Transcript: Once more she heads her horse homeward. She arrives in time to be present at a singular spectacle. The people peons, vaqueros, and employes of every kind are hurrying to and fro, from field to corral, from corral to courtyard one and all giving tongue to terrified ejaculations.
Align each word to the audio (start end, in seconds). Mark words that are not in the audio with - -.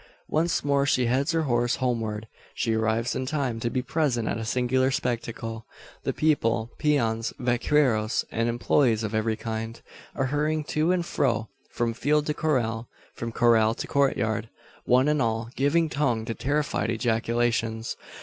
Once 0.29 0.65
more 0.65 0.83
she 0.83 1.05
heads 1.05 1.31
her 1.31 1.43
horse 1.43 1.75
homeward. 1.75 2.27
She 2.55 2.73
arrives 2.73 3.13
in 3.15 3.27
time 3.27 3.59
to 3.59 3.69
be 3.69 3.83
present 3.83 4.27
at 4.27 4.39
a 4.39 4.45
singular 4.45 4.89
spectacle. 4.89 5.67
The 6.05 6.11
people 6.11 6.71
peons, 6.79 7.33
vaqueros, 7.37 8.25
and 8.31 8.49
employes 8.49 9.03
of 9.03 9.13
every 9.13 9.35
kind 9.35 9.79
are 10.15 10.25
hurrying 10.33 10.63
to 10.73 10.91
and 10.91 11.05
fro, 11.05 11.49
from 11.69 11.93
field 11.93 12.25
to 12.25 12.33
corral, 12.33 12.89
from 13.13 13.31
corral 13.31 13.75
to 13.75 13.85
courtyard 13.85 14.49
one 14.85 15.07
and 15.07 15.21
all 15.21 15.51
giving 15.55 15.87
tongue 15.87 16.25
to 16.25 16.33
terrified 16.33 16.89
ejaculations. 16.89 17.95